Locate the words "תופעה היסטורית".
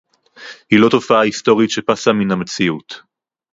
0.91-1.69